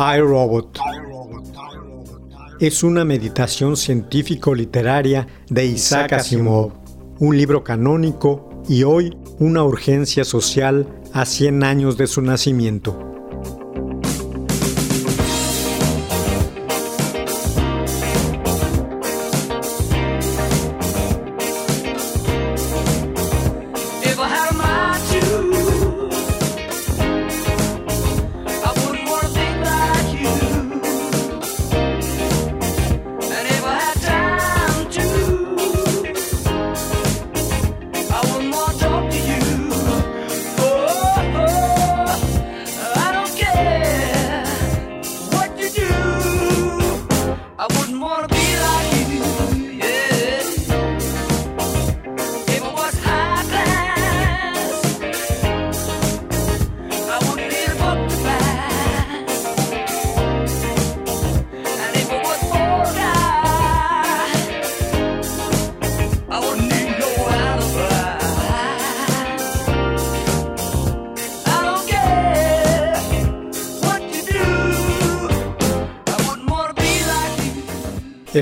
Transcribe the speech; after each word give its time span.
iRobot. 0.00 0.78
Es 2.58 2.82
una 2.82 3.04
meditación 3.04 3.76
científico-literaria 3.76 5.26
de 5.48 5.66
Isaac 5.66 6.14
Asimov, 6.14 6.72
un 7.18 7.36
libro 7.36 7.62
canónico 7.62 8.62
y 8.68 8.84
hoy 8.84 9.16
una 9.38 9.62
urgencia 9.62 10.24
social 10.24 10.88
a 11.12 11.26
100 11.26 11.64
años 11.64 11.98
de 11.98 12.06
su 12.06 12.22
nacimiento. 12.22 13.09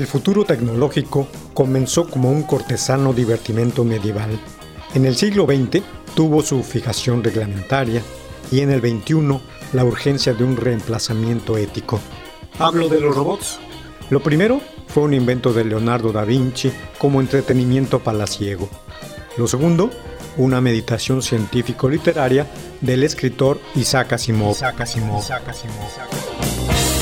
Futuro 0.09 0.43
tecnológico 0.43 1.27
comenzó 1.53 2.09
como 2.09 2.31
un 2.31 2.43
cortesano 2.43 3.13
divertimento 3.13 3.85
medieval. 3.85 4.39
En 4.95 5.05
el 5.05 5.15
siglo 5.15 5.45
XX 5.45 5.83
tuvo 6.15 6.41
su 6.41 6.63
fijación 6.63 7.23
reglamentaria 7.23 8.01
y 8.51 8.61
en 8.61 8.71
el 8.71 8.81
XXI 8.81 9.39
la 9.73 9.85
urgencia 9.85 10.33
de 10.33 10.43
un 10.43 10.57
reemplazamiento 10.57 11.57
ético. 11.57 11.99
Hablo 12.57 12.89
de 12.89 12.99
los 12.99 13.15
robots. 13.15 13.59
Lo 14.09 14.21
primero 14.21 14.59
fue 14.87 15.03
un 15.03 15.13
invento 15.13 15.53
de 15.53 15.63
Leonardo 15.63 16.11
da 16.11 16.25
Vinci 16.25 16.71
como 16.97 17.21
entretenimiento 17.21 17.99
palaciego. 17.99 18.67
Lo 19.37 19.47
segundo, 19.47 19.91
una 20.37 20.59
meditación 20.59 21.21
científico-literaria 21.21 22.47
del 22.81 23.03
escritor 23.03 23.59
Isaac 23.75 24.13
Asimov. 24.13 24.51
Isaac 24.51 24.81
Asimov. 24.81 25.19
Isaac 25.19 25.47
Asimov. 25.47 26.98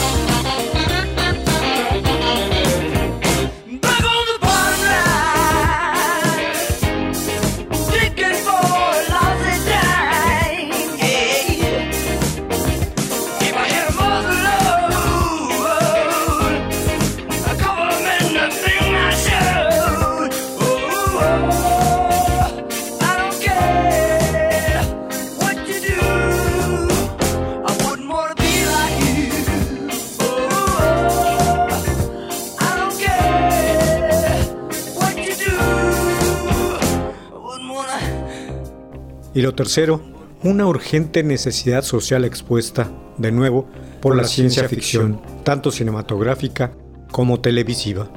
Y 39.37 39.43
lo 39.43 39.53
tercero, 39.53 40.01
una 40.41 40.65
urgente 40.65 41.21
necesidad 41.21 41.83
social 41.83 42.25
expuesta, 42.25 42.89
de 43.19 43.31
nuevo, 43.31 43.67
por 44.01 44.15
la 44.15 44.23
ciencia 44.23 44.67
ficción, 44.67 45.21
tanto 45.43 45.69
cinematográfica 45.69 46.71
como 47.11 47.39
televisiva. 47.39 48.09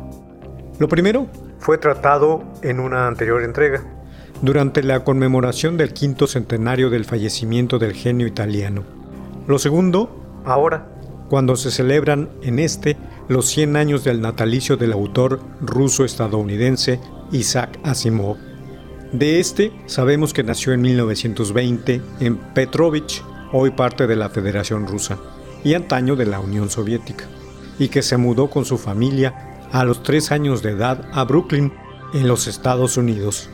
Lo 0.79 0.89
primero 0.89 1.27
fue 1.59 1.77
tratado 1.77 2.43
en 2.63 2.81
una 2.81 3.07
anterior 3.07 3.43
entrega, 3.43 3.85
durante 4.41 4.83
la 4.83 5.05
conmemoración 5.05 5.77
del 5.77 5.93
quinto 5.93 6.27
centenario 6.27 6.89
del 6.89 7.05
fallecimiento 7.05 7.79
del 7.79 7.93
genio 7.93 8.27
italiano. 8.27 8.83
Lo 9.47 9.59
segundo, 9.59 10.41
ahora, 10.47 10.89
cuando 11.29 11.57
se 11.57 11.71
celebran 11.71 12.31
en 12.41 12.59
este 12.59 12.97
los 13.29 13.45
100 13.49 13.77
años 13.77 14.05
del 14.05 14.23
natalicio 14.23 14.79
del 14.79 14.95
autor 14.95 15.41
ruso-estadounidense 15.61 16.99
Isaac 17.31 17.79
Asimov. 17.83 18.39
De 19.13 19.41
este 19.41 19.73
sabemos 19.87 20.33
que 20.33 20.45
nació 20.45 20.73
en 20.73 20.83
1920 20.83 22.01
en 22.21 22.37
Petrovich, 22.55 23.25
hoy 23.53 23.71
parte 23.71 24.07
de 24.07 24.15
la 24.15 24.29
Federación 24.29 24.87
Rusa, 24.87 25.19
y 25.65 25.75
antaño 25.75 26.15
de 26.15 26.27
la 26.27 26.39
Unión 26.39 26.71
Soviética, 26.71 27.25
y 27.81 27.89
que 27.89 28.03
se 28.03 28.17
mudó 28.17 28.49
con 28.49 28.65
su 28.65 28.79
familia 28.79 29.67
a 29.73 29.85
los 29.85 30.05
tres 30.05 30.31
años 30.31 30.63
de 30.63 30.71
edad 30.71 31.09
a 31.13 31.25
Brooklyn, 31.25 31.73
en 32.15 32.29
los 32.29 32.47
Estados 32.47 32.97
Unidos. 32.97 33.51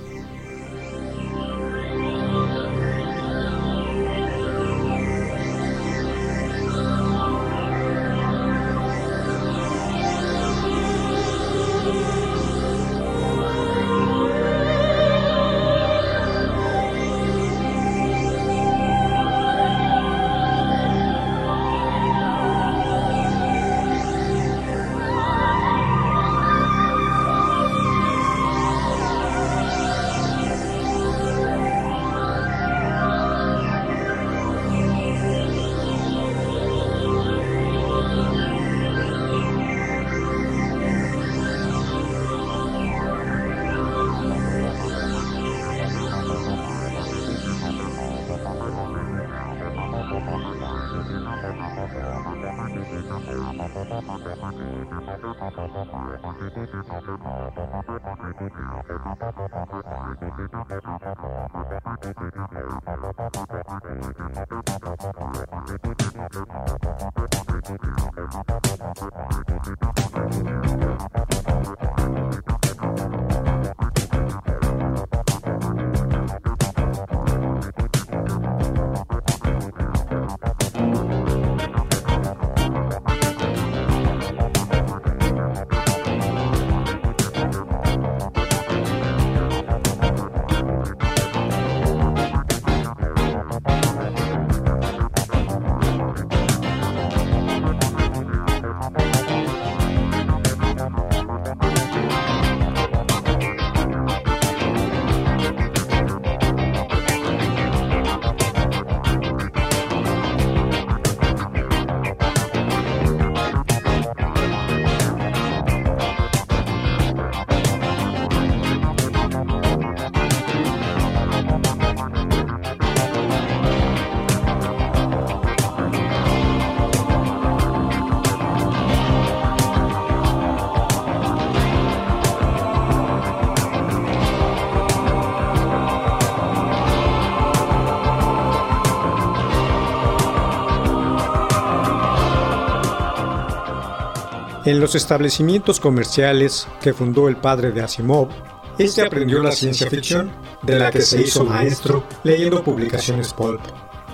En 144.67 144.81
los 144.81 144.97
establecimientos 144.97 145.79
comerciales 145.79 146.67
que 146.81 146.93
fundó 146.93 147.29
el 147.29 147.37
padre 147.37 147.71
de 147.71 147.83
Asimov, 147.83 148.31
este 148.77 149.01
aprendió 149.01 149.41
la 149.41 149.53
ciencia 149.53 149.89
ficción, 149.89 150.33
de 150.65 150.77
la 150.77 150.91
que 150.91 151.03
se 151.03 151.23
hizo 151.23 151.45
maestro 151.45 152.03
leyendo 152.25 152.65
publicaciones 152.65 153.33
pulp. 153.33 153.61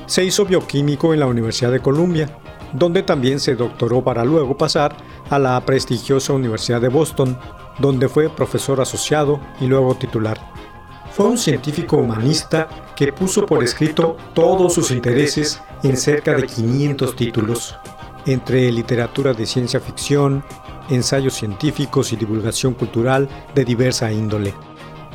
Se 0.04 0.22
hizo 0.22 0.44
bioquímico 0.44 1.14
en 1.14 1.20
la 1.20 1.26
Universidad 1.26 1.72
de 1.72 1.81
Columbia, 1.81 2.38
donde 2.75 3.02
también 3.02 3.40
se 3.40 3.54
doctoró 3.54 4.04
para 4.04 4.26
luego 4.26 4.54
pasar 4.54 4.94
a 5.31 5.38
la 5.38 5.58
prestigiosa 5.64 6.34
Universidad 6.34 6.82
de 6.82 6.88
Boston, 6.88 7.38
donde 7.78 8.10
fue 8.10 8.28
profesor 8.28 8.78
asociado 8.78 9.40
y 9.58 9.66
luego 9.69 9.94
titular. 9.94 10.38
Fue 11.12 11.25
un 11.28 11.38
científico 11.38 11.96
humanista 11.96 12.69
que 12.94 13.10
puso 13.14 13.46
por 13.46 13.64
escrito 13.64 14.19
todos 14.34 14.75
sus 14.75 14.90
intereses 14.90 15.62
en 15.82 15.96
cerca 15.96 16.34
de 16.34 16.46
500 16.46 17.16
títulos, 17.16 17.75
entre 18.26 18.70
literatura 18.72 19.32
de 19.34 19.46
ciencia 19.46 19.80
ficción, 19.80 20.44
ensayos 20.90 21.34
científicos 21.34 22.12
y 22.12 22.16
divulgación 22.16 22.74
cultural 22.74 23.28
de 23.54 23.64
diversa 23.64 24.12
índole. 24.12 24.54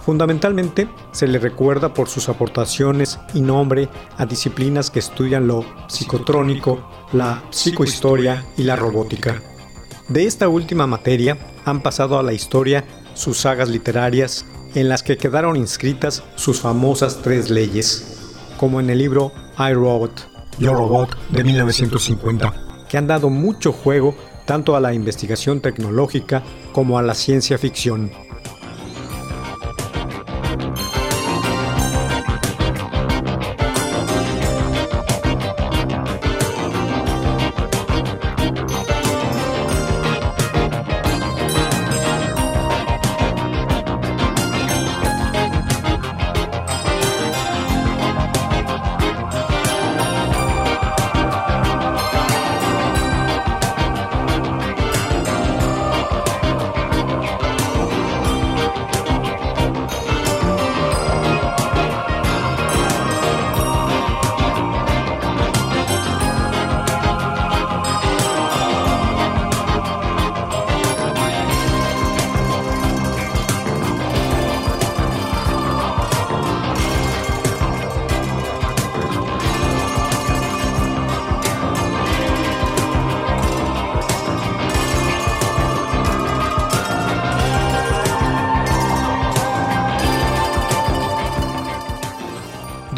Fundamentalmente, 0.07 0.87
se 1.11 1.27
le 1.27 1.37
recuerda 1.37 1.93
por 1.93 2.07
sus 2.07 2.29
aportaciones 2.29 3.19
y 3.33 3.41
nombre 3.41 3.89
a 4.17 4.25
disciplinas 4.25 4.89
que 4.89 4.99
estudian 4.99 5.47
lo 5.47 5.65
psicotrónico, 5.87 6.79
la 7.11 7.43
psicohistoria 7.49 8.45
y 8.55 8.63
la 8.63 8.77
robótica. 8.77 9.41
De 10.07 10.25
esta 10.25 10.47
última 10.47 10.87
materia 10.87 11.37
han 11.65 11.81
pasado 11.81 12.17
a 12.17 12.23
la 12.23 12.31
historia 12.31 12.85
sus 13.15 13.39
sagas 13.39 13.67
literarias 13.67 14.45
en 14.75 14.87
las 14.87 15.03
que 15.03 15.17
quedaron 15.17 15.57
inscritas 15.57 16.23
sus 16.35 16.61
famosas 16.61 17.21
tres 17.21 17.49
leyes, 17.49 18.35
como 18.57 18.79
en 18.79 18.89
el 18.89 18.99
libro 18.99 19.33
I 19.59 19.73
Robot, 19.73 20.29
Yo 20.57 20.73
Robot 20.73 21.17
de 21.29 21.43
1950, 21.43 22.66
que 22.89 22.97
han 22.97 23.07
dado 23.07 23.29
mucho 23.29 23.71
juego 23.71 24.15
tanto 24.45 24.75
a 24.75 24.79
la 24.79 24.93
investigación 24.93 25.59
tecnológica 25.59 26.43
como 26.71 26.97
a 26.97 27.01
la 27.01 27.13
ciencia 27.13 27.57
ficción. 27.57 28.11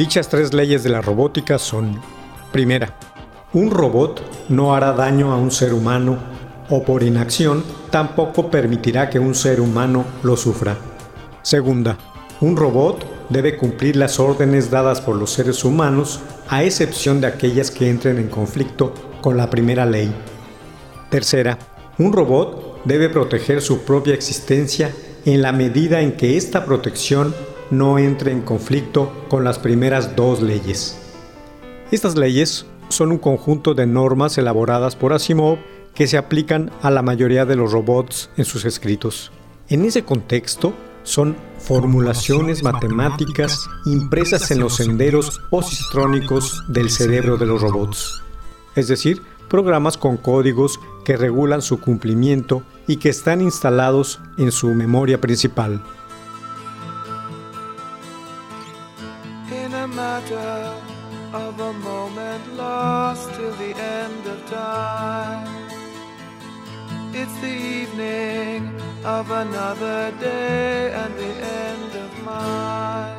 Dichas 0.10 0.28
tres 0.28 0.56
leyes 0.56 0.82
de 0.82 0.90
la 0.90 1.02
robótica 1.02 1.60
son, 1.60 2.02
primera, 2.52 2.96
un 3.54 3.70
robot 3.70 4.24
no 4.50 4.74
hará 4.74 4.92
daño 4.92 5.32
a 5.32 5.38
un 5.38 5.52
ser 5.52 5.72
humano 5.72 6.18
o 6.68 6.82
por 6.82 7.04
inacción 7.04 7.64
tampoco 7.92 8.50
permitirá 8.50 9.08
que 9.12 9.20
un 9.20 9.36
ser 9.36 9.62
humano 9.62 10.06
lo 10.24 10.36
sufra. 10.36 10.78
Segunda, 11.44 11.96
un 12.42 12.58
robot 12.58 13.06
debe 13.30 13.56
cumplir 13.56 13.98
las 13.98 14.20
órdenes 14.20 14.72
dadas 14.72 15.00
por 15.00 15.16
los 15.16 15.30
seres 15.30 15.64
humanos 15.64 16.22
a 16.48 16.64
excepción 16.64 17.22
de 17.22 17.28
aquellas 17.28 17.70
que 17.70 17.88
entren 17.88 18.18
en 18.18 18.30
conflicto 18.30 18.96
con 19.22 19.38
la 19.38 19.52
primera 19.52 19.86
ley. 19.86 20.12
Tercera, 21.12 21.60
un 22.00 22.14
robot 22.14 22.82
debe 22.84 23.10
proteger 23.10 23.62
su 23.62 23.84
propia 23.84 24.16
existencia 24.16 24.92
en 25.26 25.44
la 25.44 25.52
medida 25.52 26.02
en 26.02 26.18
que 26.18 26.36
esta 26.36 26.66
protección 26.66 27.36
no 27.72 28.00
entre 28.00 28.32
en 28.32 28.42
conflicto 28.42 29.12
con 29.30 29.44
las 29.44 29.60
primeras 29.60 30.16
dos 30.16 30.42
leyes. 30.42 31.00
Estas 31.92 32.16
leyes 32.16 32.66
son 32.90 33.12
un 33.12 33.18
conjunto 33.18 33.74
de 33.74 33.86
normas 33.86 34.38
elaboradas 34.38 34.96
por 34.96 35.14
Asimov 35.14 35.60
que 35.94 36.08
se 36.08 36.18
aplican 36.18 36.72
a 36.82 36.92
la 36.92 37.02
mayoría 37.02 37.46
de 37.46 37.56
los 37.56 37.72
robots 37.72 38.30
en 38.38 38.46
sus 38.46 38.66
escritos. 38.66 39.32
En 39.70 39.86
ese 39.86 40.04
contexto, 40.04 40.74
son 41.04 41.36
formulaciones 41.58 42.64
matemáticas 42.64 43.68
impresas 43.86 44.52
en 44.52 44.60
los 44.60 44.76
senderos 44.76 45.42
positrónicos 45.50 46.64
del 46.68 46.90
cerebro 46.90 47.38
de 47.38 47.46
los 47.46 47.62
robots, 47.62 48.22
es 48.76 48.88
decir, 48.88 49.22
programas 49.50 49.98
con 49.98 50.18
códigos 50.18 50.80
que 51.04 51.18
regulan 51.18 51.62
su 51.62 51.80
cumplimiento 51.80 52.62
y 52.88 52.98
que 52.98 53.10
están 53.10 53.42
instalados 53.42 54.20
en 54.38 54.52
su 54.52 54.68
memoria 54.76 55.20
principal. 55.20 55.82
Matter 60.30 60.82
of 61.34 61.60
a 61.60 61.74
moment 61.74 62.56
lost 62.56 63.34
till 63.34 63.52
the 63.54 63.76
end 63.76 64.26
of 64.26 64.46
time. 64.50 65.48
It's 67.14 67.40
the 67.42 67.48
evening 67.48 68.80
of 69.04 69.32
another 69.32 70.12
day 70.20 70.92
and 70.94 71.16
the 71.16 71.34
end 71.64 71.96
of 71.96 72.24
mine. 72.24 73.19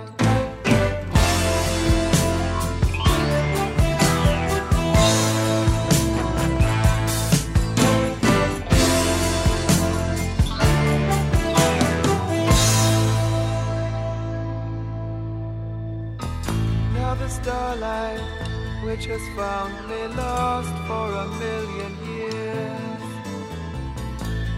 Which 18.91 19.07
has 19.07 19.23
found 19.37 19.73
me 19.89 20.03
lost 20.17 20.75
for 20.89 21.07
a 21.25 21.27
million 21.39 21.93
years, 22.17 23.03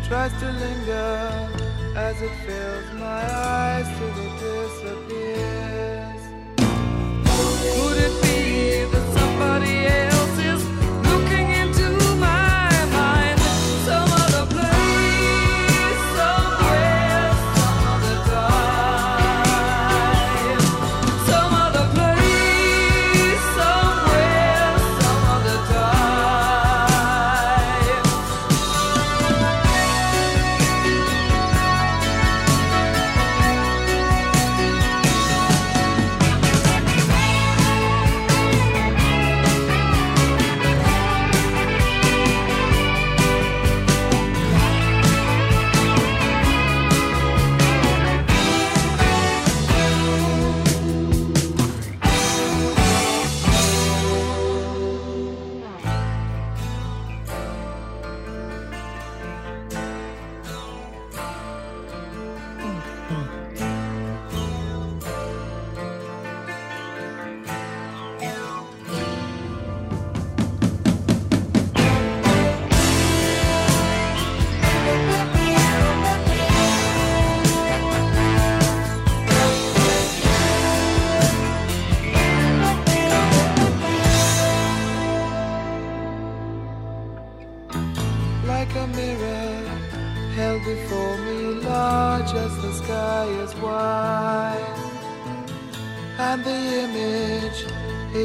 tries 0.09 0.33
to 0.41 0.47
linger 0.47 1.51
as 1.95 2.17
it 2.23 2.35
fills 2.47 2.89
my 2.99 3.23
eyes 3.31 3.87
till 3.99 4.17
it 4.27 4.35
disappears. 4.47 6.23
Could 7.75 7.99
it 8.07 8.15
be 8.23 8.41
that 8.93 9.07
somebody 9.19 9.75
else 9.87 10.12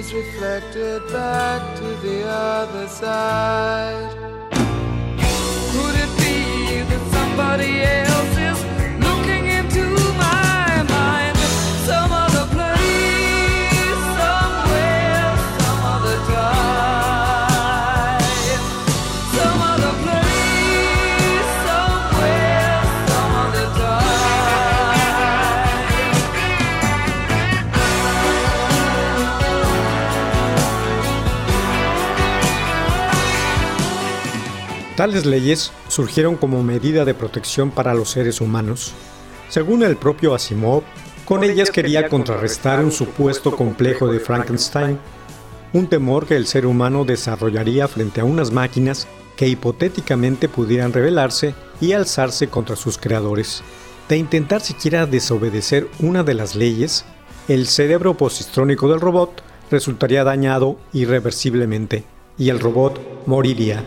is 0.08 0.14
reflected 0.14 1.02
back 1.12 1.76
to 1.78 1.84
the 2.06 2.26
other 2.28 2.88
side. 2.88 4.14
Could 5.74 5.96
it 5.96 6.12
be 6.18 6.82
that 6.90 7.12
somebody 7.12 7.82
else 7.82 8.38
is 8.38 8.76
Tales 34.98 35.27
leyes 35.27 35.72
surgieron 35.89 36.38
como 36.38 36.63
medida 36.63 37.06
de 37.06 37.13
protección 37.13 37.70
para 37.70 37.94
los 37.94 38.10
seres 38.10 38.42
humanos. 38.42 38.94
Según 39.48 39.84
el 39.84 39.96
propio 39.96 40.34
Asimov, 40.34 40.82
con 41.24 41.44
ellas 41.44 41.70
quería 41.70 42.10
contrarrestar 42.10 42.84
un 42.84 42.92
supuesto 42.92 43.56
complejo 43.56 44.08
de 44.08 44.20
Frankenstein, 44.20 44.98
un 45.72 45.86
temor 45.86 46.25
que 46.25 46.36
el 46.36 46.48
ser 46.48 46.66
humano 46.66 47.06
desarrollaría 47.06 47.88
frente 47.88 48.22
a 48.22 48.25
unas 48.25 48.51
máquinas 48.51 49.08
que 49.36 49.48
hipotéticamente 49.48 50.50
pudieran 50.50 50.92
rebelarse 50.92 51.54
y 51.80 51.92
alzarse 51.92 52.48
contra 52.48 52.75
sus 52.75 52.98
creadores. 52.98 53.62
De 54.10 54.18
intentar 54.18 54.62
siquiera 54.62 55.06
desobedecer 55.06 55.88
una 56.00 56.24
de 56.24 56.34
las 56.34 56.56
leyes, 56.56 57.06
el 57.48 57.68
cerebro 57.68 58.18
posistrónico 58.18 58.89
del 58.89 59.00
robot 59.00 59.44
resultaría 59.70 60.24
dañado 60.24 60.80
irreversiblemente 60.92 62.04
y 62.36 62.50
el 62.50 62.60
robot 62.60 63.00
moriría. 63.27 63.84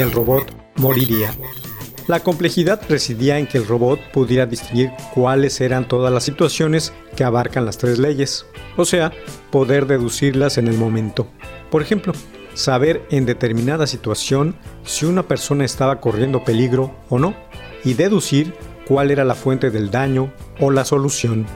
El 0.00 0.12
robot 0.12 0.44
moriría. 0.76 1.32
La 2.06 2.20
complejidad 2.20 2.80
residía 2.88 3.38
en 3.38 3.46
que 3.46 3.58
el 3.58 3.66
robot 3.66 4.00
pudiera 4.12 4.46
distinguir 4.46 4.90
cuáles 5.14 5.60
eran 5.60 5.86
todas 5.86 6.12
las 6.12 6.24
situaciones 6.24 6.94
que 7.14 7.24
abarcan 7.24 7.66
las 7.66 7.76
tres 7.76 7.98
leyes, 7.98 8.46
o 8.78 8.86
sea, 8.86 9.12
poder 9.50 9.86
deducirlas 9.86 10.56
en 10.56 10.68
el 10.68 10.78
momento. 10.78 11.28
Por 11.70 11.82
ejemplo, 11.82 12.14
saber 12.54 13.06
en 13.10 13.26
determinada 13.26 13.86
situación 13.86 14.56
si 14.84 15.04
una 15.04 15.28
persona 15.28 15.66
estaba 15.66 16.00
corriendo 16.00 16.44
peligro 16.44 16.94
o 17.10 17.18
no, 17.18 17.34
y 17.84 17.94
deducir 17.94 18.54
cuál 18.86 19.10
era 19.10 19.24
la 19.24 19.34
fuente 19.34 19.70
del 19.70 19.90
daño 19.90 20.32
o 20.60 20.70
la 20.70 20.84
solución. 20.84 21.46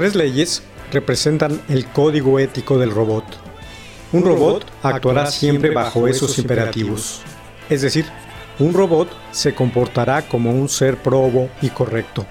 Tres 0.00 0.14
leyes 0.14 0.62
representan 0.92 1.60
el 1.68 1.84
código 1.84 2.38
ético 2.38 2.78
del 2.78 2.90
robot. 2.90 3.22
Un 4.14 4.24
robot 4.24 4.64
actuará 4.82 5.26
siempre 5.26 5.74
bajo 5.74 6.08
esos 6.08 6.38
imperativos. 6.38 7.20
Es 7.68 7.82
decir, 7.82 8.06
un 8.58 8.72
robot 8.72 9.10
se 9.30 9.54
comportará 9.54 10.26
como 10.26 10.52
un 10.52 10.70
ser 10.70 10.96
probo 10.96 11.50
y 11.60 11.68
correcto. 11.68 12.24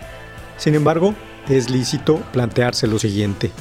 Sin 0.57 0.73
embargo, 0.73 1.13
es 1.47 1.69
lícito 1.69 2.23
plantearse 2.33 2.87
lo 2.87 2.97
siguiente. 2.97 3.51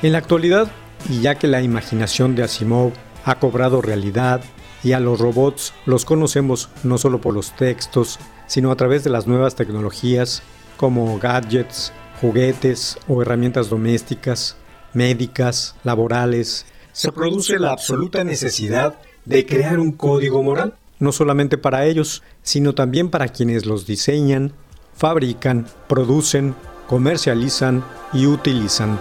En 0.00 0.12
la 0.12 0.18
actualidad, 0.18 0.70
y 1.10 1.20
ya 1.20 1.34
que 1.34 1.46
la 1.46 1.60
imaginación 1.60 2.34
de 2.34 2.44
Asimov 2.44 2.92
ha 3.26 3.34
cobrado 3.34 3.82
realidad 3.82 4.40
y 4.82 4.92
a 4.92 5.00
los 5.00 5.20
robots 5.20 5.74
los 5.84 6.06
conocemos 6.06 6.70
no 6.84 6.96
solo 6.96 7.20
por 7.20 7.34
los 7.34 7.54
textos, 7.54 8.18
sino 8.46 8.70
a 8.70 8.76
través 8.76 9.04
de 9.04 9.10
las 9.10 9.26
nuevas 9.26 9.56
tecnologías 9.56 10.42
como 10.78 11.18
gadgets, 11.18 11.92
juguetes 12.20 12.98
o 13.08 13.22
herramientas 13.22 13.68
domésticas, 13.68 14.56
médicas, 14.92 15.74
laborales, 15.84 16.66
se 16.92 17.12
produce 17.12 17.58
la 17.58 17.72
absoluta 17.72 18.24
necesidad 18.24 18.94
de 19.24 19.46
crear 19.46 19.78
un 19.78 19.92
código 19.92 20.42
moral, 20.42 20.74
no 20.98 21.12
solamente 21.12 21.58
para 21.58 21.86
ellos, 21.86 22.22
sino 22.42 22.74
también 22.74 23.10
para 23.10 23.28
quienes 23.28 23.66
los 23.66 23.86
diseñan, 23.86 24.52
fabrican, 24.94 25.66
producen, 25.86 26.54
comercializan 26.88 27.84
y 28.12 28.26
utilizan. 28.26 28.98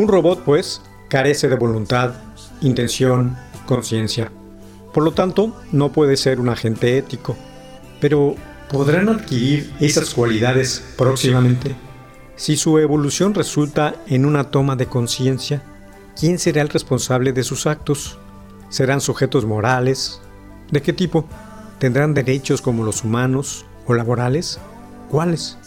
Un 0.00 0.08
robot, 0.08 0.44
pues, 0.44 0.80
carece 1.10 1.50
de 1.50 1.56
voluntad, 1.56 2.14
intención, 2.62 3.36
conciencia. 3.66 4.32
Por 4.94 5.04
lo 5.04 5.12
tanto, 5.12 5.54
no 5.72 5.92
puede 5.92 6.16
ser 6.16 6.40
un 6.40 6.48
agente 6.48 6.96
ético. 6.96 7.36
Pero, 8.00 8.34
¿podrán 8.70 9.10
adquirir 9.10 9.74
esas 9.78 10.14
cualidades 10.14 10.82
próximamente? 10.96 11.76
Si 12.34 12.56
su 12.56 12.78
evolución 12.78 13.34
resulta 13.34 13.94
en 14.06 14.24
una 14.24 14.44
toma 14.44 14.74
de 14.74 14.86
conciencia, 14.86 15.62
¿quién 16.18 16.38
será 16.38 16.62
el 16.62 16.70
responsable 16.70 17.34
de 17.34 17.42
sus 17.42 17.66
actos? 17.66 18.16
¿Serán 18.70 19.02
sujetos 19.02 19.44
morales? 19.44 20.22
¿De 20.70 20.80
qué 20.80 20.94
tipo? 20.94 21.26
¿Tendrán 21.78 22.14
derechos 22.14 22.62
como 22.62 22.84
los 22.84 23.04
humanos 23.04 23.66
o 23.84 23.92
laborales? 23.92 24.60
¿Cuáles? 25.10 25.58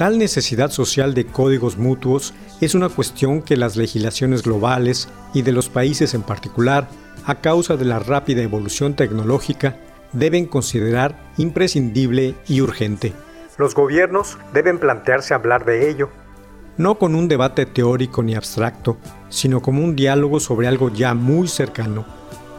Tal 0.00 0.16
necesidad 0.16 0.70
social 0.70 1.12
de 1.12 1.26
códigos 1.26 1.76
mutuos 1.76 2.32
es 2.62 2.74
una 2.74 2.88
cuestión 2.88 3.42
que 3.42 3.58
las 3.58 3.76
legislaciones 3.76 4.42
globales 4.42 5.10
y 5.34 5.42
de 5.42 5.52
los 5.52 5.68
países 5.68 6.14
en 6.14 6.22
particular, 6.22 6.88
a 7.26 7.42
causa 7.42 7.76
de 7.76 7.84
la 7.84 7.98
rápida 7.98 8.40
evolución 8.40 8.96
tecnológica, 8.96 9.76
deben 10.14 10.46
considerar 10.46 11.30
imprescindible 11.36 12.34
y 12.48 12.62
urgente. 12.62 13.12
Los 13.58 13.74
gobiernos 13.74 14.38
deben 14.54 14.78
plantearse 14.78 15.34
hablar 15.34 15.66
de 15.66 15.90
ello, 15.90 16.08
no 16.78 16.94
con 16.94 17.14
un 17.14 17.28
debate 17.28 17.66
teórico 17.66 18.22
ni 18.22 18.34
abstracto, 18.34 18.96
sino 19.28 19.60
como 19.60 19.84
un 19.84 19.96
diálogo 19.96 20.40
sobre 20.40 20.66
algo 20.66 20.88
ya 20.88 21.12
muy 21.12 21.46
cercano. 21.46 22.06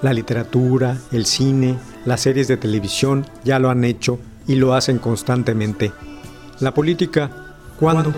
La 0.04 0.14
literatura, 0.14 0.96
el 1.12 1.26
cine, 1.26 1.80
las 2.06 2.22
series 2.22 2.48
de 2.48 2.58
televisión 2.58 3.26
ya 3.44 3.58
lo 3.58 3.72
han 3.72 3.84
hecho 3.84 4.20
y 4.46 4.58
lo 4.58 4.76
hacen 4.76 5.00
constantemente. 5.00 5.92
La 6.62 6.72
política, 6.72 7.30
¿cuándo? 7.80 8.14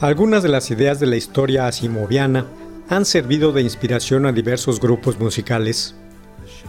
Algunas 0.00 0.42
de 0.42 0.48
las 0.48 0.70
ideas 0.70 0.98
de 0.98 1.06
la 1.06 1.16
historia 1.16 1.66
asimoviana 1.66 2.46
han 2.88 3.04
servido 3.04 3.52
de 3.52 3.60
inspiración 3.60 4.24
a 4.24 4.32
diversos 4.32 4.80
grupos 4.80 5.20
musicales. 5.20 5.94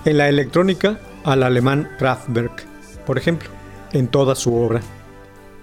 En 0.04 0.18
la 0.18 0.28
electrónica, 0.28 1.00
al 1.24 1.44
alemán 1.44 1.88
Kraftwerk, 1.98 2.66
por 3.06 3.18
ejemplo, 3.18 3.50
en 3.94 4.10
toda 4.10 4.36
su 4.36 4.54
obra. 4.54 4.82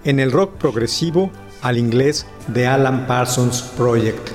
En 0.03 0.19
el 0.19 0.31
rock 0.31 0.57
progresivo, 0.57 1.29
al 1.61 1.77
inglés 1.77 2.25
The 2.51 2.65
Alan 2.65 3.05
Parsons 3.05 3.61
Project, 3.77 4.29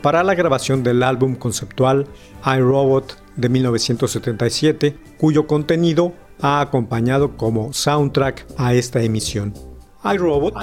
para 0.00 0.24
la 0.24 0.34
grabación 0.34 0.82
del 0.82 1.02
álbum 1.02 1.34
conceptual 1.36 2.06
iRobot 2.46 3.22
de 3.36 3.50
1977, 3.50 4.96
cuyo 5.18 5.46
contenido 5.46 6.14
ha 6.40 6.62
acompañado 6.62 7.36
como 7.36 7.74
soundtrack 7.74 8.46
a 8.56 8.72
esta 8.72 9.02
emisión. 9.02 9.69
iRobot 10.02 10.54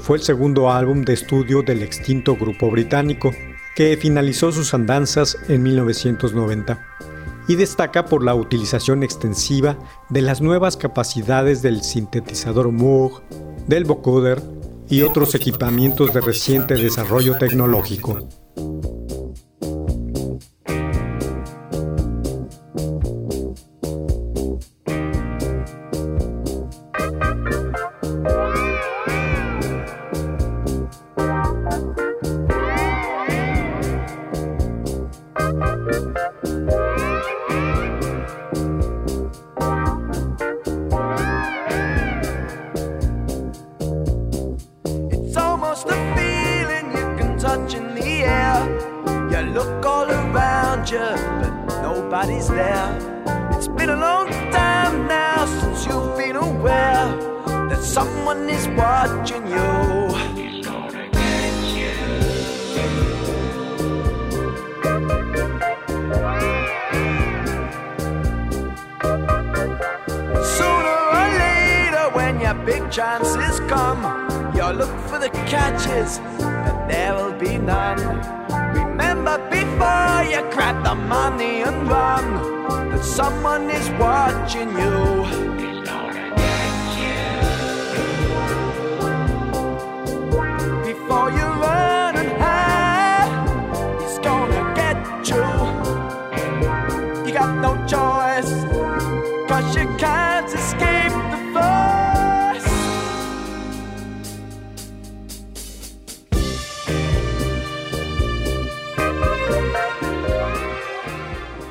fue 0.00 0.18
el 0.18 0.22
segundo 0.22 0.70
álbum 0.70 1.02
de 1.02 1.14
estudio 1.14 1.62
del 1.62 1.82
extinto 1.82 2.36
grupo 2.36 2.70
británico, 2.70 3.30
que 3.74 3.96
finalizó 3.96 4.52
sus 4.52 4.74
andanzas 4.74 5.38
en 5.48 5.62
1990 5.62 6.78
y 7.48 7.56
destaca 7.56 8.04
por 8.04 8.22
la 8.22 8.34
utilización 8.34 9.02
extensiva 9.02 9.78
de 10.10 10.22
las 10.22 10.42
nuevas 10.42 10.76
capacidades 10.76 11.62
del 11.62 11.82
sintetizador 11.82 12.70
Moog, 12.70 13.22
del 13.66 13.84
vocoder 13.84 14.42
y 14.88 15.02
otros 15.02 15.34
equipamientos 15.34 16.12
de 16.12 16.20
reciente 16.20 16.74
desarrollo 16.74 17.38
tecnológico. 17.38 18.28
Before 91.02 91.32
you 91.32 91.44
run 91.60 92.16
and 92.16 92.30
hide, 92.40 93.28
he's 94.00 94.18
gonna 94.20 94.72
get 94.76 94.96
you. 95.28 95.42
You 97.26 97.32
got 97.34 97.56
no 97.60 97.74
choice. 97.88 98.52
Cause 99.48 99.76
you 99.76 99.88
can't 99.98 100.46
escape 100.46 101.12
the 101.32 101.38
force. 101.52 102.68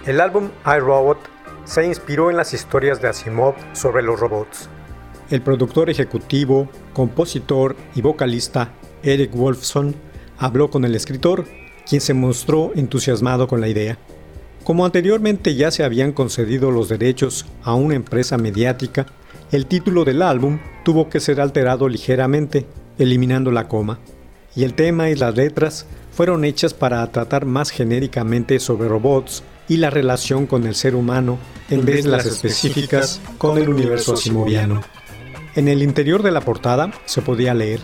El 0.05 0.19
álbum 0.19 0.49
iRobot 0.65 1.19
se 1.63 1.85
inspiró 1.85 2.29
en 2.29 2.35
las 2.35 2.53
historias 2.53 3.01
de 3.01 3.07
Asimov 3.07 3.55
sobre 3.71 4.03
los 4.03 4.19
robots. 4.19 4.67
El 5.29 5.41
productor 5.41 5.89
ejecutivo, 5.89 6.67
compositor 6.93 7.77
y 7.95 8.01
vocalista 8.01 8.73
Eric 9.03 9.33
Wolfson 9.33 9.95
habló 10.37 10.69
con 10.69 10.85
el 10.85 10.95
escritor, 10.95 11.45
quien 11.87 12.01
se 12.01 12.13
mostró 12.13 12.71
entusiasmado 12.75 13.47
con 13.47 13.61
la 13.61 13.67
idea. 13.67 13.97
Como 14.63 14.85
anteriormente 14.85 15.55
ya 15.55 15.71
se 15.71 15.83
habían 15.83 16.11
concedido 16.11 16.71
los 16.71 16.89
derechos 16.89 17.45
a 17.63 17.73
una 17.73 17.95
empresa 17.95 18.37
mediática, 18.37 19.07
el 19.51 19.65
título 19.65 20.05
del 20.05 20.21
álbum 20.21 20.59
tuvo 20.85 21.09
que 21.09 21.19
ser 21.19 21.41
alterado 21.41 21.89
ligeramente, 21.89 22.65
eliminando 22.97 23.51
la 23.51 23.67
coma, 23.67 23.99
y 24.55 24.63
el 24.63 24.73
tema 24.73 25.09
y 25.09 25.15
las 25.15 25.35
letras 25.35 25.85
fueron 26.11 26.45
hechas 26.45 26.73
para 26.73 27.05
tratar 27.11 27.45
más 27.45 27.69
genéricamente 27.69 28.59
sobre 28.59 28.87
robots 28.87 29.43
y 29.67 29.77
la 29.77 29.89
relación 29.89 30.45
con 30.45 30.65
el 30.67 30.75
ser 30.75 30.95
humano 30.95 31.39
en 31.69 31.85
vez 31.85 32.03
de 32.03 32.11
las 32.11 32.25
específicas 32.25 33.21
con 33.37 33.57
el 33.57 33.69
universo 33.69 34.13
asimoviano. 34.13 34.81
En 35.55 35.67
el 35.67 35.81
interior 35.81 36.23
de 36.23 36.31
la 36.31 36.41
portada 36.41 36.91
se 37.05 37.21
podía 37.21 37.53
leer 37.53 37.81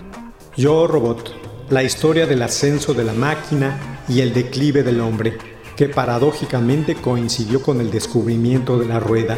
Yo 0.57 0.87
Robot, 0.87 1.35
la 1.69 1.83
historia 1.83 2.25
del 2.25 2.41
ascenso 2.41 2.95
de 2.95 3.03
la 3.03 3.13
máquina 3.13 4.01
y 4.09 4.21
el 4.21 4.33
declive 4.33 4.81
del 4.81 5.01
hombre, 5.01 5.37
que 5.75 5.87
paradójicamente 5.87 6.95
coincidió 6.95 7.61
con 7.61 7.79
el 7.79 7.91
descubrimiento 7.91 8.79
de 8.79 8.87
la 8.87 8.99
rueda, 8.99 9.37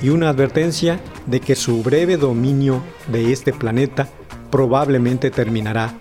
y 0.00 0.10
una 0.10 0.28
advertencia 0.28 1.00
de 1.26 1.40
que 1.40 1.56
su 1.56 1.82
breve 1.82 2.16
dominio 2.16 2.84
de 3.08 3.32
este 3.32 3.52
planeta 3.52 4.08
probablemente 4.52 5.32
terminará, 5.32 5.98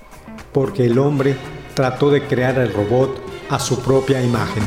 porque 0.51 0.85
el 0.85 0.99
hombre 0.99 1.35
trató 1.73 2.11
de 2.11 2.21
crear 2.21 2.59
el 2.59 2.71
robot 2.71 3.09
a 3.49 3.57
su 3.57 3.79
propia 3.79 4.21
imagen. 4.21 4.63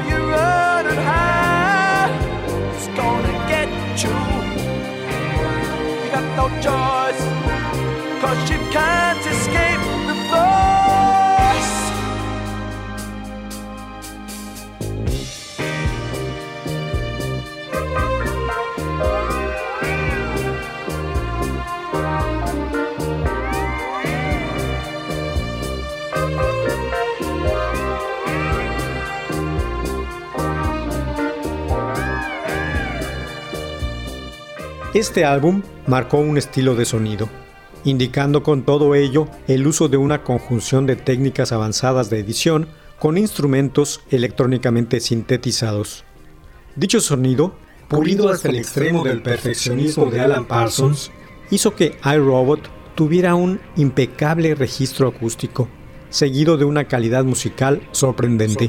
Before 0.00 0.18
you 0.18 0.30
run 0.30 0.86
and 0.86 0.98
hide, 0.98 2.10
it's 2.74 2.88
gonna 2.88 3.34
get 3.52 3.68
you. 4.02 4.16
You 6.00 6.10
got 6.10 6.24
no 6.40 6.46
choice. 6.64 7.22
Cause 8.22 8.50
you 8.50 8.59
Este 34.92 35.24
álbum 35.24 35.62
marcó 35.86 36.18
un 36.18 36.36
estilo 36.36 36.74
de 36.74 36.84
sonido, 36.84 37.28
indicando 37.84 38.42
con 38.42 38.64
todo 38.64 38.96
ello 38.96 39.28
el 39.46 39.64
uso 39.68 39.88
de 39.88 39.96
una 39.96 40.24
conjunción 40.24 40.84
de 40.84 40.96
técnicas 40.96 41.52
avanzadas 41.52 42.10
de 42.10 42.18
edición 42.18 42.66
con 42.98 43.16
instrumentos 43.16 44.00
electrónicamente 44.10 44.98
sintetizados. 44.98 46.04
Dicho 46.74 47.00
sonido, 47.00 47.54
pulido 47.88 48.30
hasta 48.30 48.48
el 48.48 48.56
extremo 48.56 49.04
del 49.04 49.22
perfeccionismo 49.22 50.06
de 50.06 50.22
Alan 50.22 50.44
Parsons, 50.44 51.12
hizo 51.52 51.76
que 51.76 51.96
iRobot 52.04 52.68
tuviera 52.96 53.36
un 53.36 53.60
impecable 53.76 54.56
registro 54.56 55.06
acústico, 55.06 55.68
seguido 56.08 56.56
de 56.56 56.64
una 56.64 56.88
calidad 56.88 57.22
musical 57.22 57.80
sorprendente. 57.92 58.68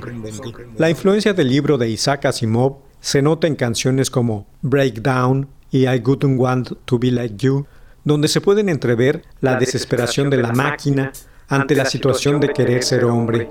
La 0.78 0.92
influencia 0.92 1.34
del 1.34 1.50
libro 1.50 1.80
de 1.80 1.90
Isaac 1.90 2.26
Asimov 2.26 2.78
se 3.00 3.24
nota 3.24 3.48
en 3.48 3.56
canciones 3.56 4.12
como 4.12 4.46
Breakdown 4.62 5.48
y 5.72 5.88
I 5.88 6.02
Wouldn't 6.06 6.40
Want 6.40 6.70
to 6.86 7.00
Be 7.00 7.12
Like 7.12 7.36
You, 7.38 7.66
donde 8.04 8.28
se 8.28 8.42
pueden 8.42 8.70
entrever 8.70 9.24
la 9.40 9.56
desesperación 9.56 10.30
de 10.30 10.38
la 10.38 10.52
máquina 10.52 11.12
ante 11.48 11.76
la 11.76 11.86
situación 11.86 12.40
de 12.40 12.50
querer 12.50 12.84
ser 12.84 13.06
hombre, 13.06 13.50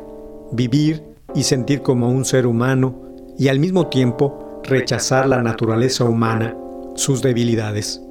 vivir 0.53 1.03
y 1.35 1.43
sentir 1.43 1.83
como 1.83 2.09
un 2.09 2.25
ser 2.25 2.47
humano 2.47 3.03
y 3.39 3.49
al 3.49 3.59
mismo 3.59 3.89
tiempo 3.89 4.61
rechazar 4.65 5.27
la 5.29 5.43
naturaleza 5.43 6.05
humana, 6.05 6.55
sus 6.97 7.23
debilidades. 7.23 8.03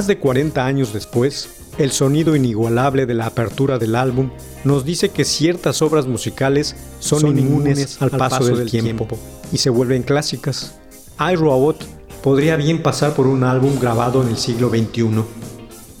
Más 0.00 0.06
de 0.06 0.18
40 0.18 0.64
años 0.64 0.94
después, 0.94 1.50
el 1.76 1.90
sonido 1.90 2.34
inigualable 2.34 3.04
de 3.04 3.12
la 3.12 3.26
apertura 3.26 3.78
del 3.78 3.94
álbum 3.94 4.30
nos 4.64 4.86
dice 4.86 5.10
que 5.10 5.26
ciertas 5.26 5.82
obras 5.82 6.06
musicales 6.06 6.74
son, 7.00 7.38
inmunes 7.38 8.00
al 8.00 8.10
paso, 8.10 8.46
del, 8.46 8.70
tiempo, 8.70 9.06
y 9.52 9.58
se 9.58 9.68
vuelven 9.68 10.02
clásicas. 10.02 10.74
iRobot 11.20 11.84
podría 12.22 12.56
bien 12.56 12.82
pasar 12.82 13.12
por 13.12 13.26
un 13.26 13.44
álbum 13.44 13.78
grabado 13.78 14.22
en 14.22 14.28
el 14.28 14.38
siglo 14.38 14.70
XXI. 14.70 15.22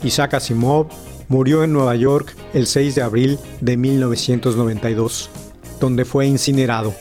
Isaac 0.02 0.32
Asimov 0.32 0.86
murió 1.28 1.62
en 1.62 1.74
Nueva 1.74 1.94
York 1.94 2.34
el 2.54 2.66
6 2.66 2.94
de 2.94 3.02
abril 3.02 3.38
de 3.60 3.76
1992, 3.76 5.28
donde 5.78 6.06
fue 6.06 6.26
incinerado. 6.26 6.94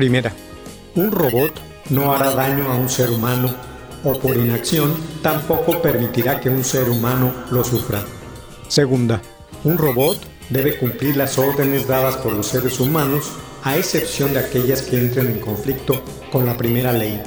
Primera, 0.00 0.32
un 0.94 1.12
robot 1.12 1.52
no 1.90 2.14
hará 2.14 2.30
daño 2.30 2.72
a 2.72 2.74
un 2.74 2.88
ser 2.88 3.10
humano 3.10 3.54
o 4.02 4.18
por 4.18 4.34
inacción 4.34 4.94
tampoco 5.20 5.82
permitirá 5.82 6.40
que 6.40 6.48
un 6.48 6.64
ser 6.64 6.88
humano 6.88 7.34
lo 7.50 7.62
sufra. 7.62 8.02
Segunda, 8.66 9.20
un 9.62 9.76
robot 9.76 10.18
debe 10.48 10.78
cumplir 10.78 11.18
las 11.18 11.36
órdenes 11.36 11.86
dadas 11.86 12.16
por 12.16 12.32
los 12.32 12.46
seres 12.46 12.80
humanos 12.80 13.30
a 13.62 13.76
excepción 13.76 14.32
de 14.32 14.38
aquellas 14.38 14.80
que 14.80 14.96
entren 14.96 15.26
en 15.26 15.38
conflicto 15.38 16.02
con 16.32 16.46
la 16.46 16.56
primera 16.56 16.94
ley. 16.94 17.20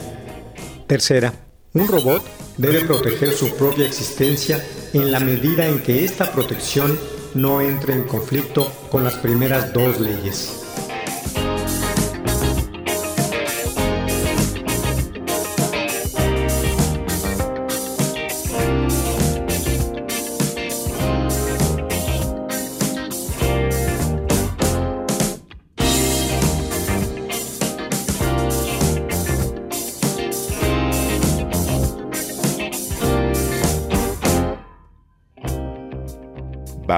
Tercera, 0.87 1.31
un 1.75 1.87
robot 1.87 2.23
debe 2.57 2.81
proteger 2.81 3.33
su 3.33 3.55
propia 3.55 3.85
existencia 3.85 4.65
en 4.93 5.11
la 5.11 5.19
medida 5.19 5.67
en 5.67 5.83
que 5.83 6.03
esta 6.03 6.31
protección 6.31 6.97
no 7.35 7.61
entre 7.61 7.93
en 7.93 8.05
conflicto 8.05 8.67
con 8.89 9.03
las 9.03 9.13
primeras 9.13 9.71
dos 9.73 9.99
leyes. 9.99 10.62